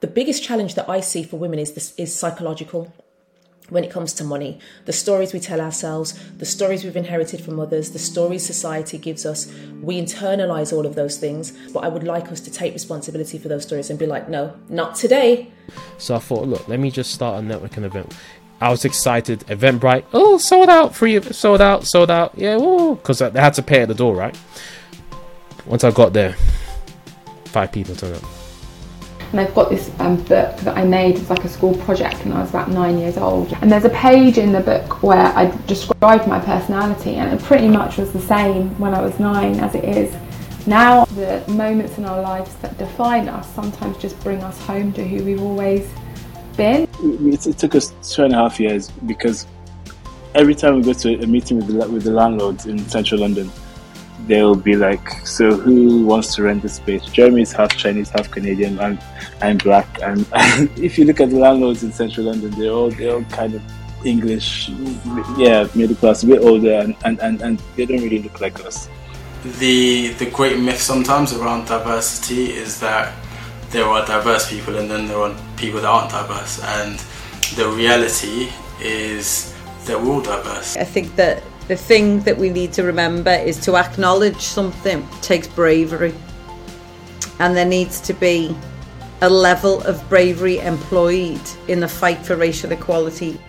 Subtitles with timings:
[0.00, 2.92] the biggest challenge that I see for women is this is psychological
[3.68, 4.58] when it comes to money.
[4.86, 9.24] The stories we tell ourselves, the stories we've inherited from others, the stories society gives
[9.24, 11.52] us, we internalize all of those things.
[11.72, 14.56] But I would like us to take responsibility for those stories and be like, no,
[14.68, 15.52] not today.
[15.98, 18.12] So I thought, look, let me just start a networking event.
[18.60, 19.40] I was excited.
[19.40, 22.32] Eventbrite, oh, sold out, free, sold out, sold out.
[22.36, 24.36] Yeah, because they had to pay at the door, right?
[25.66, 26.34] Once I got there,
[27.44, 28.49] five people turned up
[29.30, 32.32] and I've got this um, book that I made as like a school project when
[32.32, 33.52] I was about nine years old.
[33.60, 37.68] And there's a page in the book where I described my personality, and it pretty
[37.68, 40.14] much was the same when I was nine as it is
[40.66, 41.04] now.
[41.04, 45.24] The moments in our lives that define us sometimes just bring us home to who
[45.24, 45.88] we've always
[46.56, 46.88] been.
[47.00, 49.46] It, it took us two and a half years because
[50.34, 53.50] every time we go to a meeting with the, with the landlords in central London,
[54.26, 58.30] they'll be like, "So who wants to rent the space?" Jeremy is half Chinese, half
[58.30, 58.78] Canadian.
[58.80, 58.98] I'm
[59.42, 62.90] I'm black, and, and if you look at the landlords in central London, they're all
[62.90, 63.62] they're all kind of
[64.04, 64.70] English,
[65.36, 68.58] yeah, middle class, a bit older, and, and, and, and they don't really look like
[68.64, 68.88] us.
[69.58, 73.14] The the great myth sometimes around diversity is that
[73.70, 76.98] there are diverse people and then there are people that aren't diverse, and
[77.56, 79.54] the reality is
[79.86, 80.76] that we're all diverse.
[80.76, 85.46] I think that the thing that we need to remember is to acknowledge something takes
[85.48, 86.14] bravery.
[87.38, 88.56] And there needs to be
[89.22, 93.40] a level of bravery employed in the fight for racial equality.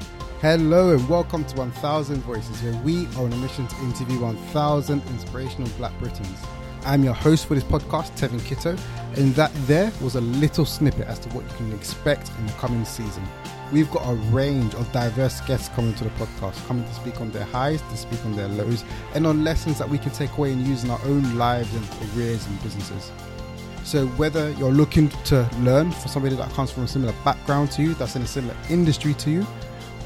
[0.42, 5.02] Hello and welcome to 1000 Voices, where we are on a mission to interview 1000
[5.10, 6.40] inspirational black Britons.
[6.84, 8.78] I'm your host for this podcast, Tevin Kittoe,
[9.16, 12.54] and that there was a little snippet as to what you can expect in the
[12.54, 13.24] coming season.
[13.72, 17.30] We've got a range of diverse guests coming to the podcast, coming to speak on
[17.32, 20.54] their highs, to speak on their lows, and on lessons that we can take away
[20.54, 23.12] and use in our own lives and careers and businesses.
[23.84, 27.84] So, whether you're looking to learn from somebody that comes from a similar background to
[27.84, 29.48] you, that's in a similar industry to you,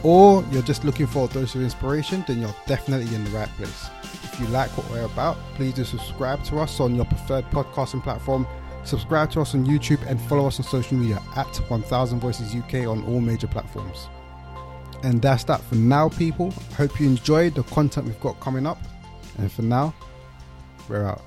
[0.03, 3.49] or you're just looking for a dose of inspiration, then you're definitely in the right
[3.57, 3.89] place.
[4.35, 8.03] If you like what we're about, please do subscribe to us on your preferred podcasting
[8.03, 8.45] platform
[8.85, 12.87] Subscribe to us on YouTube and follow us on social media at 1000 Voices UK
[12.87, 14.07] on all major platforms.
[15.01, 16.51] And that's that for now, people.
[16.77, 18.77] Hope you enjoyed the content we've got coming up.
[19.39, 19.93] And for now,
[20.87, 21.21] we're out.